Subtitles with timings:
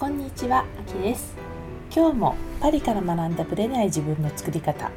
[0.00, 1.36] こんにちは、あきです。
[1.94, 4.90] 今日もパリから学んだブレない自分の作り方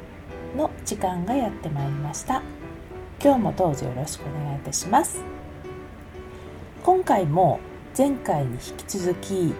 [0.56, 2.40] の時間がやってまいりました。
[3.22, 5.22] 今日もどうぞよろしくお願いいたします。
[6.82, 7.60] 今回も
[7.94, 9.52] 前回に引き続き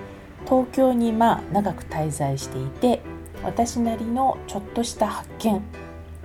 [0.47, 3.03] 東京にまあ長く滞在していて
[3.43, 5.61] 私なりのちょっとした発見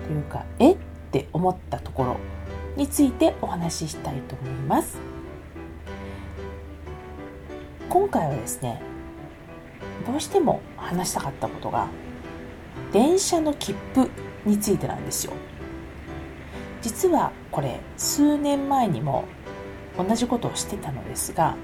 [0.06, 0.72] というかえ？
[0.72, 0.76] っ
[1.12, 2.16] て思ったところ
[2.74, 4.96] についてお話ししたいと思います。
[7.90, 8.88] 今回はですね
[10.06, 11.88] どうしても話したかったことが
[12.92, 14.10] 電車の切符
[14.44, 15.32] についてなんですよ。
[16.82, 19.24] 実はこれ数年前にも
[19.98, 21.56] 同じことをしてたのですが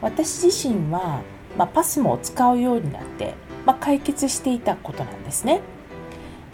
[0.00, 1.22] 私自身は、
[1.56, 3.34] まあ、パスモを使うようになって、
[3.66, 5.60] まあ、解決していたことなんですね。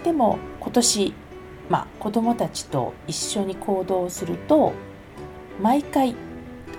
[0.02, 1.14] でも今年、
[1.68, 4.72] まあ、子供たちと一緒に行動すると
[5.62, 6.14] 毎回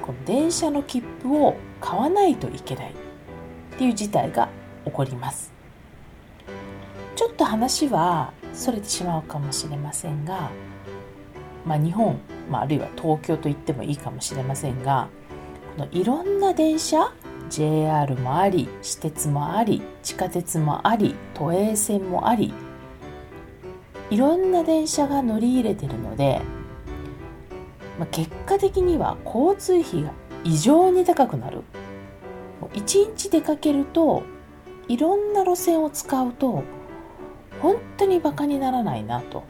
[0.02, 3.05] この電車の切符を買わないといけない。
[3.76, 4.50] っていう事態が
[4.86, 5.54] 起こります。
[7.16, 10.50] ちょっと話はそれてしまうかもしれませんが、
[11.66, 15.08] まあ、日本、まあ、あるいは東京と言ってもいいかもしれませんが
[15.78, 17.14] このいろんな電車
[17.50, 22.53] JR もあり私鉄もあり地下鉄もあり都営線もあり
[24.09, 26.42] いろんな電車が乗り入れてるので、
[27.98, 30.12] まあ、結果的には交通費が
[30.44, 31.64] 異常に高くなる。
[32.61, 34.23] 1日出かけると
[34.88, 36.64] いろんな路線を使うと
[37.62, 39.44] 本当にバカにならないなと。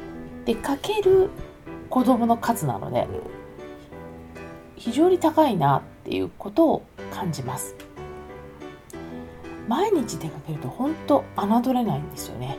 [0.45, 1.31] でかける
[1.89, 3.07] 子供の数なので
[4.75, 7.75] 非常に高いなっていうことを感じます。
[9.67, 12.57] 毎日出かけると本当侮れないんですよね。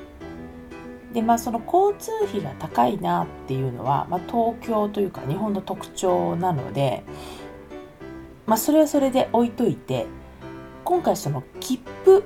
[1.12, 7.04] でまあその交通費が高いなっていうのは、まあ、東京というか日本の特徴なので、
[8.47, 10.06] まあ、それはそれで置いといて
[10.86, 12.22] 今回その切符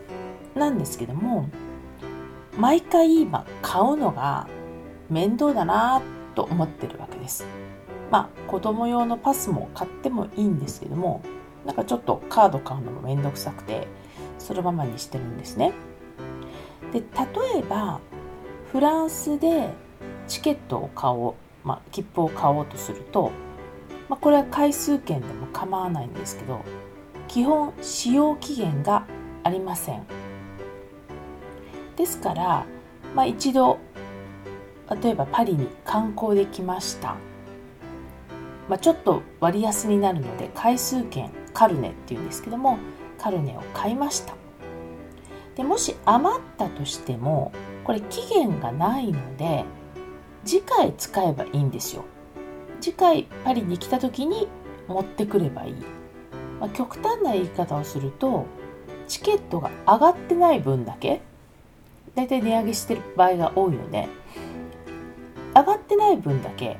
[0.55, 1.49] なんですけども
[2.59, 4.49] 毎回今買うのが
[5.09, 6.03] 面倒だな
[6.35, 7.47] と思ってるわけです。
[8.11, 11.23] まあ子供用のパスも買ってもいいんですけども
[11.65, 13.89] なんかちょっとカード買うのもめんどくさくて
[14.39, 15.73] そのままにしてるんですね。
[16.93, 17.99] で例えば
[18.73, 19.71] フランスで
[20.29, 21.31] チケットを買お
[21.65, 23.33] う、まあ、切符を買おうとすると、
[24.11, 26.61] まあ、これは回数券でも構わないんですけど
[27.31, 29.07] 基本使用期限が
[29.45, 30.03] ありません。
[31.95, 32.67] ですから、
[33.15, 33.79] まあ、一度
[35.01, 37.15] 例えばパリに観光できました、
[38.69, 42.79] まあ、ちょっと割安になるので回数券カルネっていうんですけども
[43.17, 44.35] カルネを買いました。
[45.55, 47.53] でもし余ったとしても
[47.85, 49.65] これ期限がないので
[50.45, 52.05] 次回使えばいいんですよ。
[52.81, 54.49] 次回パリに来た時に
[54.89, 56.00] 持ってくればいい。
[56.61, 58.47] まあ、極端な言い方をすると
[59.09, 61.23] チケットが上がってない分だけ
[62.15, 64.09] 大体値上げしてる場合が多いので
[65.55, 66.77] 上がってない分だけ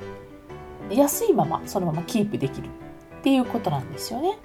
[0.89, 4.37] 安いままそのままキープできるっていうことなんですよね。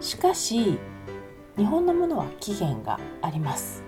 [0.00, 0.78] しかし
[1.56, 3.82] 日本のものは期限があります。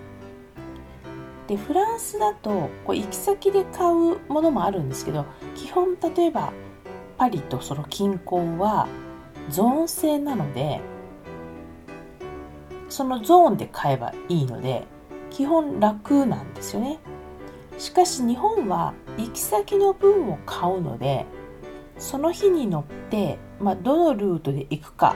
[1.47, 6.53] でフランスだとこう行き先で買うものもあるんですけど基本例えば
[7.17, 8.87] パリとその近郊は
[9.49, 10.81] ゾーン制なので
[12.89, 14.83] そのゾーンで買えばいいので
[15.29, 16.99] 基本楽なんですよね。
[17.77, 21.25] しかし日本は行き先の分を買うので
[21.97, 25.15] その日に乗って、まあ、どのルートで行くか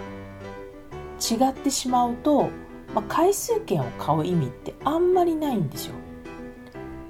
[1.20, 2.50] 違ってしまうと、
[2.94, 5.96] まあ、回数券を買う意味ってあんまりないんですよ。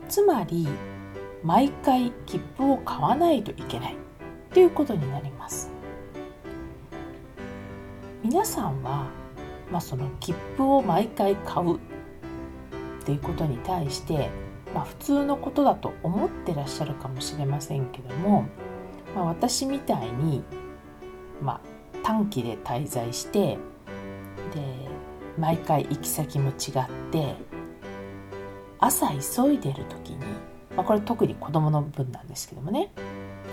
[0.10, 0.68] つまり
[1.44, 3.98] 毎回切符を買わないといけない
[4.54, 5.35] ということになります。
[8.26, 9.08] 皆さんは、
[9.70, 11.80] まあ、その切符を毎回買うっ
[13.06, 14.32] ていうことに対して、
[14.74, 18.48] まあ、普通のことだと思ってらっしゃるかもしれませんけども、
[19.16, 20.44] まあ、私みたいに、
[21.40, 23.60] まあ、短期で滞在してで
[25.38, 26.56] 毎回行き先も違っ
[27.12, 27.36] て
[28.80, 30.18] 朝急いでる時に、
[30.76, 32.92] まあ、これ特に子供の分なんですけどもね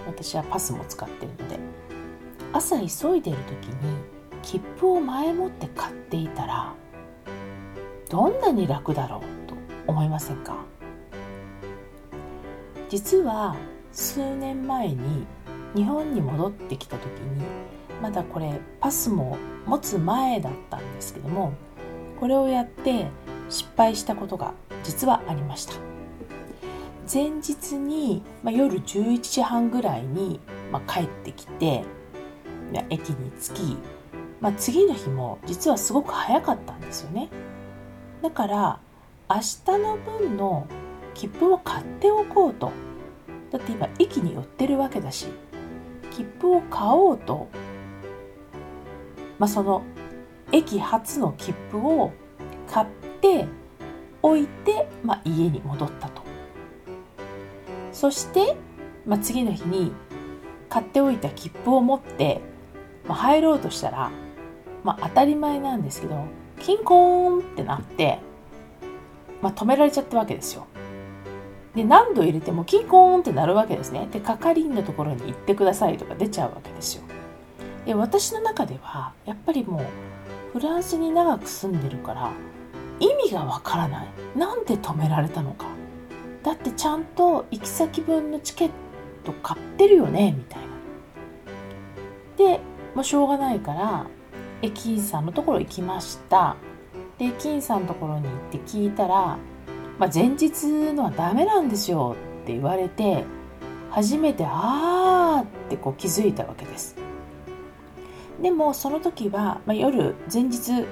[0.07, 1.59] 私はパスも使ってるので
[2.55, 6.75] 朝急いでる時に切符を前もって買っていたら
[8.11, 9.55] どんなに楽だろうと
[9.87, 10.57] 思いませんか？
[12.89, 13.57] 実は
[13.93, 15.27] 数年前に
[15.75, 17.45] 日本に戻ってきた時に
[18.03, 21.55] まだこれパスも持つ前だったんですけども
[22.21, 23.07] これをやって
[23.49, 24.53] 失敗したことが
[24.85, 25.75] 実はありました。
[27.13, 30.41] 前日に、まあ、夜11時半ぐらいに、
[30.71, 31.85] まあ、帰ってきて
[32.91, 33.77] 駅に着き
[34.43, 37.29] まあ、次の日も実はすごく早かったんですよね。
[38.23, 38.81] だから
[39.31, 40.67] 明日の分の
[41.15, 42.73] 切符を買っておこうと。
[43.53, 45.27] だって今駅に寄ってるわけだし
[46.11, 47.49] 切符を買おうと、
[49.39, 49.83] まあ、その
[50.53, 52.13] 駅発の切符を
[52.67, 52.87] 買っ
[53.21, 53.47] て
[54.23, 56.23] おいて、まあ、家に戻ったと。
[57.93, 58.57] そして、
[59.07, 59.93] まあ、次の日に
[60.69, 62.41] 買っておいた切符を持って、
[63.07, 64.11] まあ、入ろうとしたら、
[64.85, 66.25] まあ、当たり前なんですけど
[66.61, 68.19] キンコーンってなって、
[69.41, 70.67] まあ、止められちゃったわけですよ。
[71.75, 74.09] で何度入れてもキンコーンってなるわけですね。
[74.13, 77.03] で係員のところに行ってくださいとか出ちゃうわけですよ。
[77.87, 82.31] で私の中ではやっぱりもうフランスに長く住んでるから
[83.01, 84.09] 意味がわからない。
[84.37, 85.67] なんで止められたのか。
[86.43, 88.71] だってちゃんと行き先分のチケッ
[89.25, 90.69] ト買ってるよねみたいな。
[92.37, 92.61] で
[92.95, 94.07] もうしょうがないから
[94.63, 96.57] 駅員さんのところ行きました。
[97.19, 99.39] で駅員さんのところに行って聞いたら
[99.99, 103.25] まあ、前日のはダメなんですよって言われて
[103.91, 106.97] 初めてあーってこう気づいたわけです。
[108.41, 110.85] でもその時は、まあ、夜前日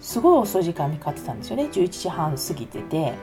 [0.00, 1.64] すごい遅い時間に買ってたんですよね。
[1.72, 3.14] 11時半過ぎてて。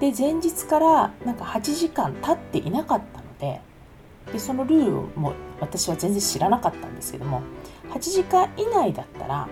[0.00, 3.60] で前日からなんか8時間経っていなかったので
[4.32, 7.42] でそのルールも私は全然知らなかったんですけども
[7.90, 9.48] 8時間以内だったら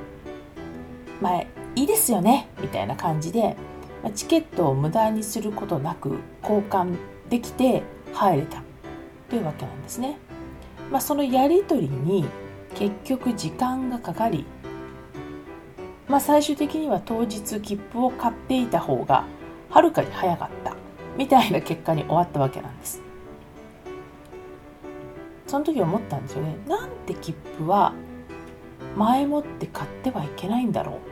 [1.21, 1.41] まあ
[1.75, 3.57] いいですよねみたいな感じで
[4.15, 6.97] チケットを無駄にすることなく交換
[7.29, 7.83] できて
[8.13, 8.63] 入れた
[9.29, 10.19] というわけなんですね。
[10.91, 12.27] まあ、そのやり取りに
[12.75, 14.47] 結局時間がかかり、
[16.07, 19.25] まあ、最終的には当日切符を買っていた方が
[19.69, 20.75] はるかに早かった
[21.17, 23.08] みたいな結果に終わったわけなんです。
[25.49, 26.57] その時思ったんですよね。
[26.69, 27.93] なんで切符は
[28.97, 31.09] 前もって買ってはいけないんだろう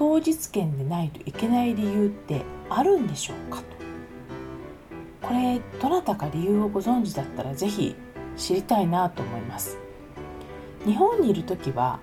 [0.00, 5.28] 当日券でないといけない理由ってあるんでしょうかと。
[5.28, 7.94] これどなたか理由をご存知だったら是非
[8.34, 9.76] 知りたいなと思います。
[10.86, 12.00] 日本にいる時は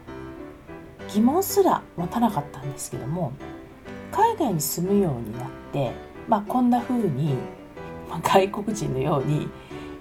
[1.11, 3.33] 疑問すら持たなかったんですけども
[4.11, 5.91] 海外に住むようになって、
[6.27, 7.33] まあ、こんな風に、
[8.21, 9.49] 外国人のように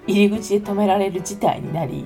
[0.07, 2.05] 入り口で止められる事態になり、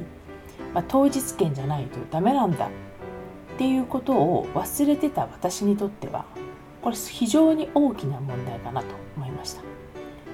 [0.74, 6.26] まあ、当日券じゃないとダメなんだっていうことを忘れてた私にとっては
[6.82, 9.62] これ非常に大きな問題かなと思いました。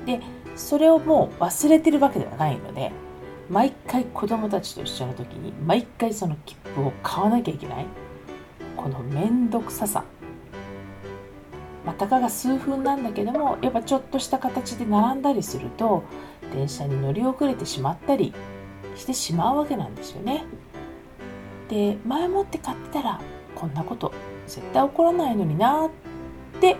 [0.05, 0.21] で
[0.55, 2.91] それをもう忘れてるわけではないので
[3.49, 7.85] 毎回子供たちと一緒の時に毎回その切符を買わなきゃいけない
[8.77, 10.03] この面倒くささ。
[11.85, 16.03] まあ、たかが数分なんだけどもやっぱちょっとした形で並んだりすると
[16.53, 18.33] 電車に乗り遅れてしまったり
[18.95, 20.45] してしまうわけなんですよね。
[21.69, 23.21] で前もって買ってたら
[23.55, 24.13] こんなこと
[24.45, 25.89] 絶対起こらないのになっ
[26.61, 26.77] て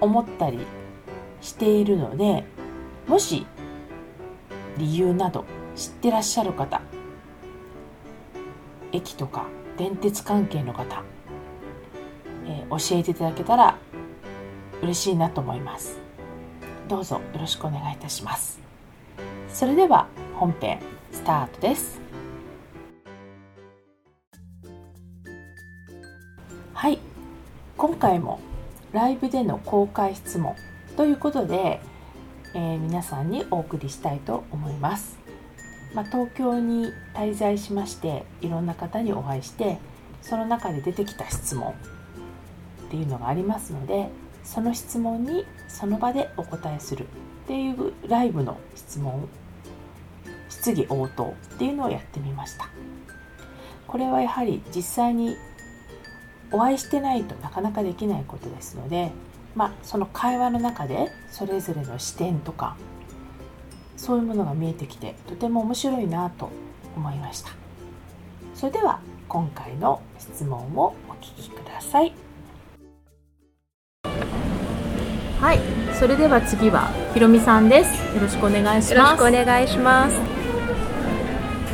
[0.00, 0.58] 思ったり
[1.40, 2.44] しているので
[3.06, 3.46] もし
[4.78, 5.44] 理由など
[5.74, 6.80] 知ってらっしゃる方
[8.92, 11.02] 駅とか電鉄関係の方、
[12.46, 13.78] えー、教えていただけたら
[14.82, 15.98] 嬉しいなと思います
[16.88, 18.65] どうぞよろしくお願いいたします
[19.48, 20.80] それでは本編
[21.12, 22.00] スタートです。
[26.74, 26.98] はい。
[27.76, 28.40] 今回も
[28.92, 30.54] ライブでの公開質問
[30.96, 31.80] ということで、
[32.54, 35.18] えー、皆さんにお送りしたいと思います、
[35.92, 39.76] まあ、東京に滞在しましていろんな方にお会いして
[40.22, 41.74] その中で出てきた質問っ
[42.90, 44.08] ていうのがありますので
[44.42, 47.06] その質問にその場でお答えする
[47.46, 49.28] っていうライブの質問
[50.48, 52.68] 質疑応答っていうのをやってみました。
[53.86, 55.36] これはやはり実際に
[56.50, 59.12] お会いしてないとなかなかできないことですので、
[59.54, 62.76] まあ、その会話の中でそれぞれの視点とか
[63.96, 66.50] そういうものが見えてきてとても面白いなと
[66.96, 67.50] 思いました。
[68.54, 72.25] それでは今回の質問をお聞きください。
[75.46, 75.60] はい。
[75.94, 78.16] それでは次はひろみさんです。
[78.16, 78.92] よろしくお願いします。
[78.94, 80.16] よろしくお願いします。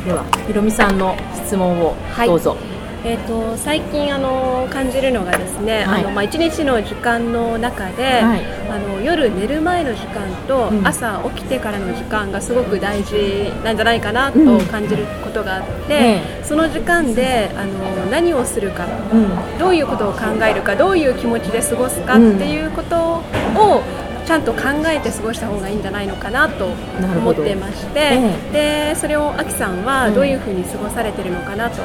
[0.05, 1.95] ではひろみさんの質問を
[2.27, 2.73] どうぞ、はい
[3.05, 14.39] えーと、最近あの感じるのがですね、はい、あのまあ、1日の時間の中で、はい、あの夜寝る前の時間と朝起きてからの時間がすごく大事なんじゃないかなと
[14.71, 23.21] 感じることがあって、うん、その時間であの何をするか、うん、どういうことを考えるかどういう気持ちで過ごすかっていうこと
[23.55, 23.81] を
[24.25, 31.81] ちゃんと考えて過ごした方がいいんじゃないのかなと思ってまして、ええ、でそれをアキさんはどういうふうに過ごされてるのかなと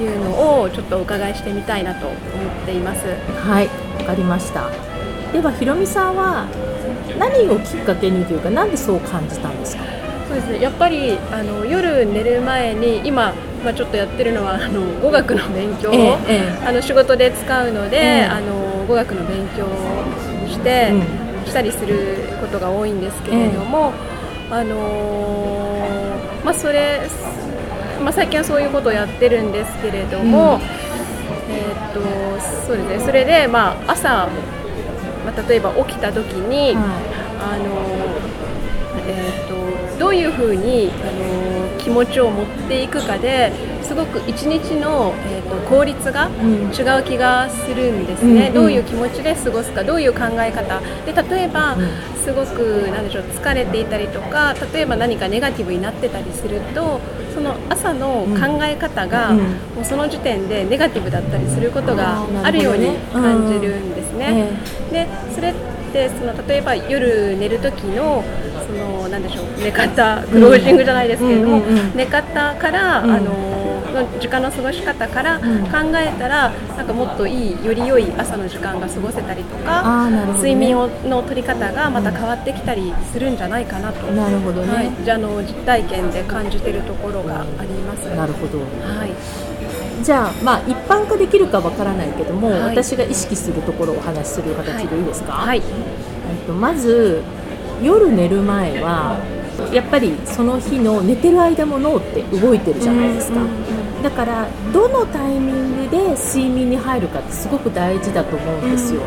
[0.00, 2.16] いうのをちょっとお伺いしてみたいなと思っ
[2.64, 3.06] ています。
[3.48, 4.70] はいわかりました。
[5.32, 6.46] ではひろみさんは
[7.18, 9.82] 何をきっかけにというかなんでそう感じたんですか？
[10.28, 10.60] そうですね。
[10.60, 13.34] やっぱりあの夜寝る前に今
[13.64, 15.94] まあ、ちょっとやってるのはあの語学の勉強を、
[16.28, 19.66] ええ、あの仕事で使うので、え、あの語学の勉強
[20.56, 23.92] をして、うん、したりすることが多いんですけれども、
[24.50, 25.86] あの
[26.44, 27.00] まあ、それ、
[28.02, 30.60] まあ、最近はそういうことをやってるんですけれども、うん、
[31.52, 32.00] えー、っと
[32.66, 34.28] そうですね、それで、まあ、朝、
[35.24, 37.64] まあ、例えば起きた時に、あの
[39.08, 43.52] えー、っとどういうふうに、あの気持ちを持っていくかで
[43.86, 50.80] すごく一日の、えーと、効率が違う気がするんですね、うん、どういう気持ちで過ごすかどういう考え方。
[51.04, 51.76] で例えば、
[52.24, 57.00] すごくなんでしょう疲れていたりとか例えば何かネガティブになってたりすると
[57.32, 64.50] その朝の考え方が、もうその時点でネガティブだったりすることがあるように感じるんですね。
[64.90, 65.54] でそれっ
[65.92, 68.24] てその例えば夜寝る時の
[68.66, 71.60] そのなんでしょう寝方クロージングじゃないですけれども、
[71.94, 73.06] 寝方から、あ
[73.96, 75.44] の時間の過ごし方から考
[75.96, 88.04] えたら、なんかもっといいより良い朝の時間が過ごせたりとか、ね、睡眠をの取り方がまた変わってきたりするんじゃないかなと、なるほどね、はい、じゃあの実体験で感じているところがあります。
[88.14, 89.10] なるほど、はい。
[90.04, 95.68] じゃあ、まあ、一般化できるかわからないけども、はい、私が意識するところをお話しする形でいいですか、はい、はい、
[96.46, 97.22] とまず
[97.82, 99.18] 夜寝る前は
[99.72, 103.40] やっぱりその日の寝てる間も脳って動いてるじゃないですか、
[104.02, 109.00] だからどのタイミングで睡眠に入るかってすごく大事だと思うんですよ、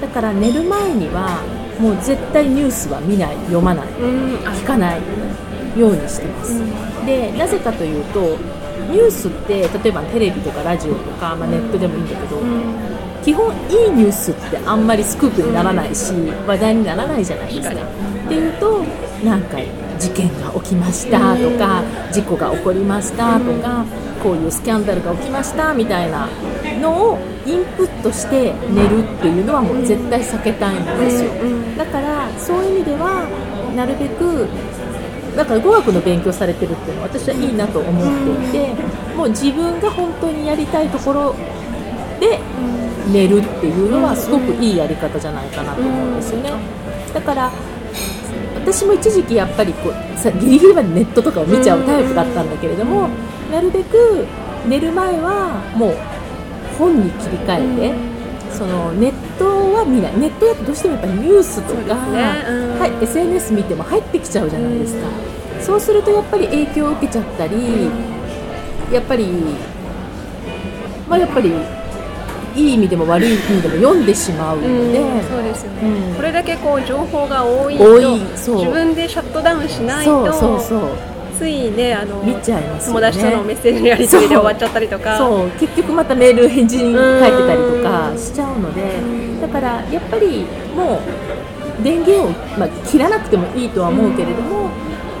[0.00, 1.42] だから寝る前には
[1.78, 5.00] もう絶対ニュースは見ない読まない、聞かない
[5.78, 6.60] ようにしてます、
[7.06, 8.36] でなぜかというと
[8.90, 12.40] ニュースって例えばテレビとかラジオとか、まあ、ネットでもいいんだけど、
[13.24, 16.12] 基本いいニュースってあんまりスクープにならないし
[16.46, 17.74] 話題にならないじゃないですか。
[17.74, 18.84] っていうと
[19.24, 19.58] なんか
[19.98, 23.84] 事件が起きましたとか事故が起こりましたとか
[24.22, 26.28] こういうスキャンダルが起きましたみたいな
[26.80, 31.32] のをインプットして寝るっていうのはもう絶対避けたいんですよ。
[31.76, 33.26] だからそういう意味では
[33.76, 34.48] なるべく
[35.36, 38.74] だから語学の勉強されてるっていうのは私はいいなと思っていて
[39.14, 41.34] もう自分が本当にやりたいところ
[42.18, 42.38] で
[43.08, 46.52] 寝るっていうのはすごくいいやり方じゃないかなと思うんですよね。
[47.14, 47.50] だから
[48.54, 53.08] 私も一時期やっぱりこうさギリギリまでネットとかを見ちゃうタイプだったんだけれども
[53.50, 54.26] なるべく
[54.66, 55.96] 寝る前はもう
[56.78, 57.94] 本に切り替えて、
[58.56, 60.18] そのネットは見ない。
[60.18, 62.22] ネットだとどうしてもやっぱりニュースとか、ね。
[62.78, 65.06] はい、SNS 見ても入ってきちゃうじゃないですか、
[65.60, 67.90] そうするとやっぱり影響を受けちゃったり
[68.92, 69.26] やっぱり
[71.08, 71.52] まあやっぱり
[72.54, 80.88] いい意味でも悪い意味でも読んでしまうので、うん、そうですよね、うん、これだけこう情報が多いと自分でシャットダウンしないとそうそうそう。
[81.38, 85.16] ついねあの見ちゃいます、ね、友達とのメッセージのやり取りで終わっちゃったりとか。
[85.16, 85.50] そう。
[85.52, 86.96] 結局またメール返事に書いて
[87.46, 90.44] たりとかしちゃうのでだからやっぱり
[90.76, 94.68] もう電源を、まあ、切らなくてもいいとは思うけれども、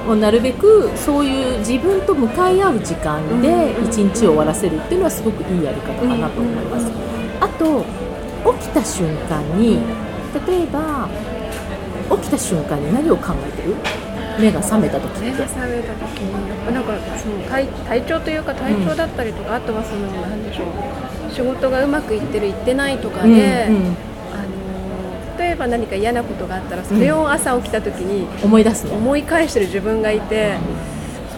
[0.06, 6.86] もうなるべくそういう自分と向かい合う時間で一日を終わらせるっていうのはすごくいいやり方かなと思います。
[7.40, 7.84] あと
[8.58, 9.80] 起きた瞬間に
[10.46, 11.08] 例えば
[12.16, 13.74] 起きた瞬間に何を考えてる？
[14.38, 15.10] 目が覚めた時。
[15.10, 20.66] って目が覚めた時になんかその体体調というか体調だったりとか、うん、あとはその何でしょう。
[21.32, 23.40] 仕事がうまくいってるいってないとかで、うんうん、
[24.32, 24.42] あ
[25.36, 30.56] の例えば何か嫌なことがあったらそれを朝起きた時に、思い出す思い返してる自分がいて、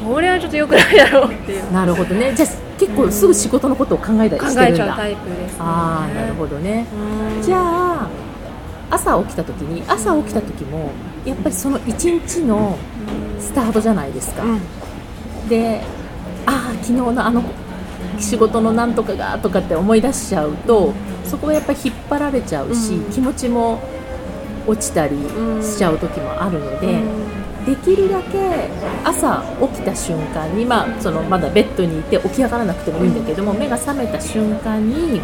[0.03, 1.73] それはちょっとよくないだろうっていう。
[1.73, 2.35] なるほどね。
[2.35, 2.47] じゃ
[2.83, 6.85] 結構すぐ仕事のことを考えたりしてるんだ、考えちゃうタイプです、ね、ああなるほどね。
[7.41, 8.09] じゃあ
[8.91, 10.91] 朝起きた時に朝起きた時も
[11.25, 12.77] やっぱりその一日の
[13.39, 15.81] スタートじゃないですか、うん、で
[16.45, 17.43] ああ昨日のあの
[18.19, 20.93] 仕事のなんとかがとかって思い出しちゃうと
[21.25, 23.81] そこはやっぱり引っ張られちゃうし、うん、気持ちも
[24.67, 25.17] 落ちたり
[25.63, 27.33] しちゃう時もあるので、うん。
[27.65, 28.69] できるだけ
[29.05, 35.21] 朝起きた瞬間に、まあ、そのまだベッドにいて起き上がらなくてもいいんだけども目が覚めた瞬間に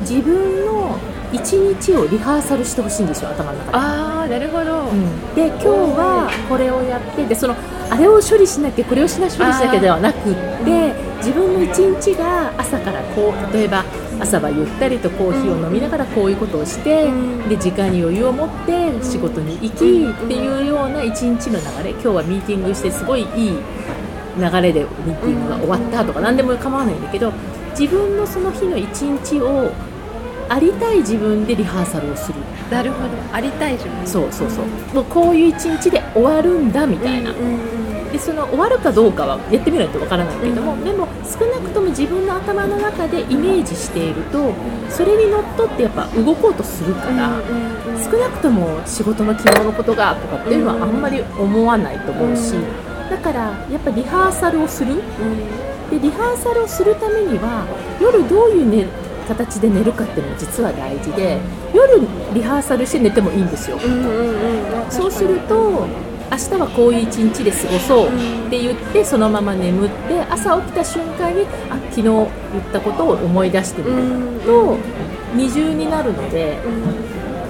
[0.00, 0.98] 自分の
[1.32, 3.76] 一日をリハーサルしてほしいんですよ頭の中で。
[3.78, 7.54] ああなるほど、うん、で今日はこれをやってでその
[7.88, 13.84] あれを処理しなきゃこれをしな処理しなきゃではなくって自分の一日が朝からこう例えば
[14.20, 17.10] 朝はゆったりとコーヒーを飲みながらこういうことをして、
[17.48, 21.90] で時間に余裕を持って仕事に行きっていうような一日の流れ。
[21.90, 23.58] 今日はミーティングしてすごいいい
[24.38, 27.32] 流れでミーティングが終わったとか何でも構わないんだけど
[27.78, 29.72] 自分のその日の一日を
[30.48, 32.40] ありたい自分でリハーサルをする。
[32.70, 33.08] なるほど。
[33.32, 34.06] ありたい自分。
[34.06, 37.32] そうそうそう、もうこういう一日で終わるんだみたいな、
[38.12, 44.52] でその終わるかどうかはやってみないとわからないけども、でも少なくとも自分の頭の中でイメージしていると
[44.88, 47.40] それにのっとってやっぱ動こうとするから、
[48.02, 52.54] 少なくとも仕事の昨日のことがとかっていうのはあんまり思わないと思うし、
[53.08, 54.96] だからやっぱリハーサルをする、
[55.90, 57.66] でリハーサルをするためには
[58.00, 58.86] 夜どういう、ね、
[59.28, 61.38] 形で寝るかっていうのも実は大事で
[61.72, 62.00] 夜
[62.34, 63.78] リハーサルして寝てもいいんですよ、
[64.90, 65.86] そうすると
[66.30, 68.08] 明日はこういう一日で過ごそう
[68.46, 72.28] って言ってそのまま眠って朝起きた瞬間にあ昨日言っ
[72.72, 74.78] たことを思い出してみると
[75.34, 76.58] 二重になるので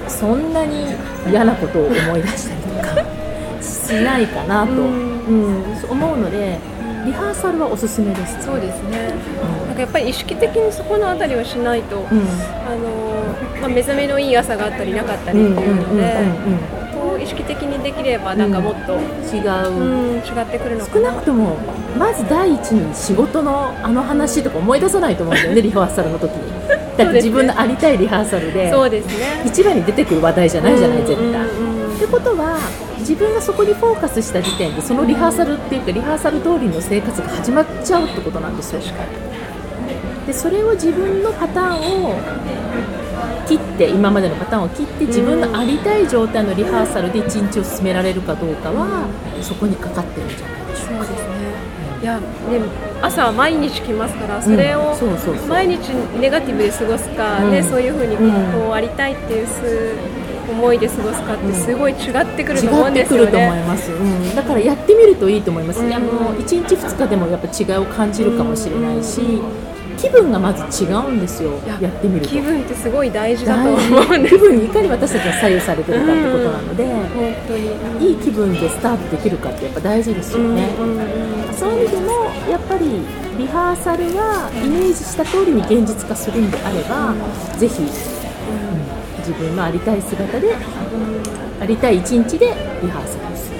[0.07, 0.85] そんなに
[1.29, 6.57] 嫌なことを思い出したりとかしないかなと、うん、思うので
[7.05, 9.11] リハーサルはおすすめです、そうですね、
[9.41, 13.11] うん、なんかやっぱり意識的にそこのあたりをしないと、うん、あの
[13.59, 16.80] まあ、目覚めのいい朝があったりなかったりっていうので。
[17.31, 18.93] 意識的にできればなんかもっと、
[19.33, 21.55] 違う、違ってくるの少なくとも
[21.97, 26.51] まず第一に仕事のあの話とか思い出さないと思うんだよね リハーサルの時に。
[26.97, 29.43] だって自分のありたいリハーサルでそうですね。
[29.45, 32.57] 一番に出てくる話題じゃないじゃない絶対、ってことは
[32.99, 38.81] 自分がそこにフォーカスした時点でそのリハーサルっていうかリハーサル通りの生活が始まっちゃうってことなんですよ。
[40.27, 42.15] でそれを自分のパターンを
[43.51, 49.07] 切って今までのパターンを切って自分のありたい状態のリハーサルで一日を進められるかどうかは
[49.41, 51.05] そこにかかってるんじゃないでしょうか。
[51.05, 51.41] そうですね。
[52.01, 52.23] いやで
[53.01, 54.95] 朝は毎日来ますからそれを
[55.47, 55.89] 毎日
[56.19, 59.47] ネガティブで過ごすか、ね、そういうふうにこうありたいっていう
[60.49, 64.33] 思いで過ごすかってすごい違ってくると思うんですよね。
[64.35, 69.21] だからやってみるといいと思います、ね、あの1日2日でもやっぱ違いを感じるかもしれないし、
[69.97, 71.51] 気分がまず違うんですよ。
[71.79, 74.35] やってみる気分ってすごい大事だと思うんです。
[74.35, 78.09] 気分にいかに私たちが左右されてるかってことなので、うん、本当に。
[78.09, 82.11] いい気分でスタートできるかってやっぱ大事ですよね、うん、そういう意味でも
[82.49, 83.01] やっぱり
[83.37, 87.87] リハーサルはイメージした通りに現実化するんであれば、うん、ぜひ、うん、
[89.19, 90.55] 自分のありたい姿で、
[91.59, 92.47] ありたい一日で
[92.81, 93.51] リハーサルをす。
[93.51, 93.57] る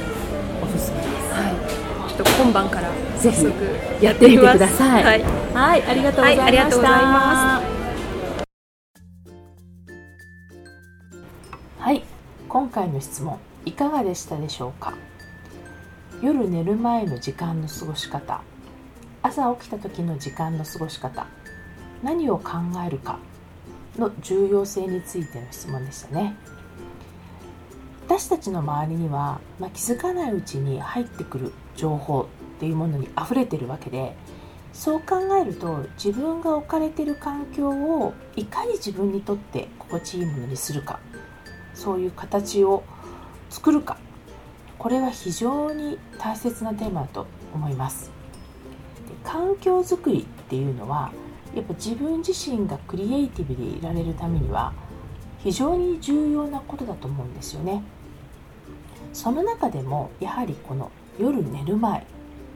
[0.61, 2.89] おすすめです、はい、ちょっと今晩から
[3.21, 3.45] ぜひ
[4.03, 5.03] やってみてください。
[5.03, 5.21] はい、
[5.53, 6.89] はい、ありがとうございました。
[6.89, 7.61] は
[11.81, 12.03] い、はい、
[12.49, 14.95] 今回の質問いかがでしたでしょうか？
[16.23, 18.41] 夜寝る前の時間の過ごし方、
[19.21, 21.27] 朝起きた時の時間の過ごし方、
[22.01, 22.53] 何を考
[22.85, 23.19] えるか？
[23.99, 26.35] の重要性についての質問でしたね。
[28.07, 32.27] 私たちの周りには、まあ、気づかないうちに入ってくる情報
[32.61, 34.15] っていうものに溢れてるわけで
[34.71, 40.99] そう考えると自分が置かれてる環境をいかに自分にとって心地いいものにするか
[41.73, 42.83] そういう形を
[43.49, 43.97] 作るか
[44.77, 48.11] これは非常に大切なテーマだと思います。
[49.07, 51.11] で環境づくりっていうのは
[51.55, 54.71] やっぱ自分自身がクリエイティブでいられるためには
[55.39, 57.81] 非常に重要なことだと思うんですよね。
[59.13, 62.05] その中でもやはりこの夜寝る前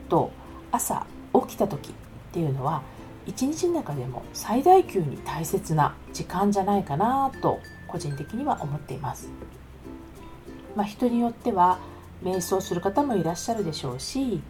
[0.08, 0.30] と
[0.72, 1.92] 朝起きた時っ
[2.32, 2.82] ていうのは
[3.26, 9.28] 一日の中でも最大級に大切な時間じゃないかなと個人的には思っています。
[10.74, 11.78] まあ、人によっては
[12.22, 14.42] 瞑想する方もいらっしゃるでしょうし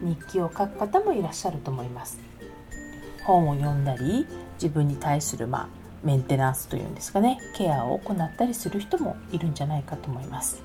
[0.00, 2.18] 日記を書く方もいらっしゃると思います。
[3.24, 10.62] 本を読んだり自分に対するまあメンテナンスというんですかねケアを行ったりする人もいるんじゃないかと思います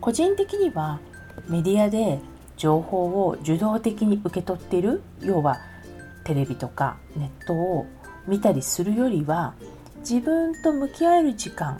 [0.00, 1.00] 個人的には
[1.48, 2.20] メディアで
[2.56, 5.58] 情報を受動的に受け取っている要は
[6.24, 7.86] テレビとかネットを
[8.26, 9.54] 見たりするよりは
[9.98, 11.78] 自分と向き合える時間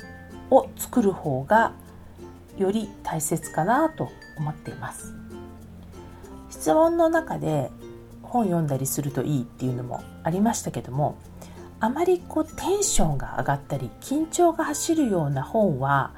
[0.51, 1.73] を作る方が
[2.59, 5.15] より大切かなと思っています。
[6.51, 7.71] 質問の中で
[8.23, 11.19] 本読んだりするといいっていうのもありましたけども
[11.81, 16.13] あまりこうテンションが上がったり緊張が走るような本は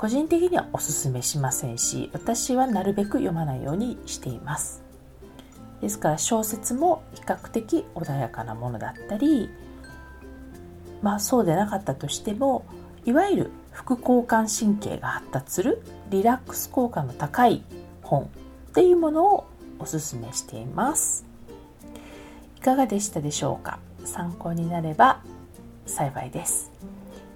[0.00, 4.82] 個人的にはおすすめしませんし私はなるべく読まないようにしています。
[5.82, 9.50] ですから小説も比較的穏やかなものだったり
[11.02, 12.64] まあそうでなかったとしても
[13.04, 17.62] いわゆる副交感神経が発達するリラックス効果の高い
[18.02, 18.26] 本っ
[18.72, 19.46] ていうものを
[19.78, 21.26] おすすめしています。
[22.56, 23.78] いかがでしたでしょうか？
[24.06, 25.20] 参考になれば
[25.84, 26.70] 幸いです。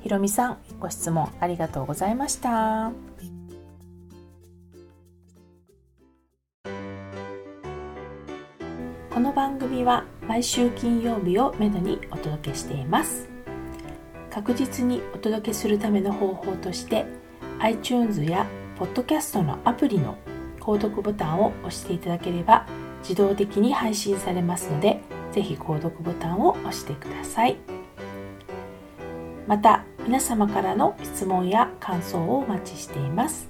[0.05, 2.93] ひろみさんご質問ありがとうございました。
[9.09, 13.31] この番組は毎週金曜日をめどにお届けしています。
[14.31, 17.07] 確実にお届けするための方法として
[17.61, 18.47] iTunes や
[18.79, 20.19] Podcast のアプリの
[20.61, 22.67] 購読ボタンを押していただければ
[23.01, 25.01] 自動的に配信されますので
[25.33, 27.57] ぜひ購読ボタンを押してください。
[29.47, 33.49] また皆様からの質問や感想をお待ちしています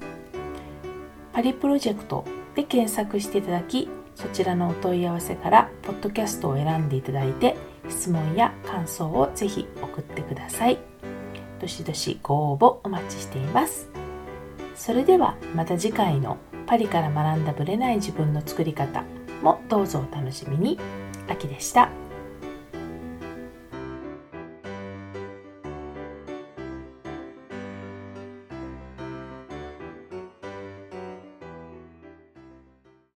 [1.33, 7.57] パリプロジェクトで検索していただきそちらのお問い合わせからポッドキャストを選んでいただいて
[7.89, 10.79] 質問や感想をぜひ送ってください
[11.61, 13.89] どしどしご応募お待ちしています
[14.77, 19.05] それではまた次回のパリから学んだぶれない自分の作り方
[19.43, 20.79] もどうぞお楽しみに。
[21.29, 22.04] 秋でした。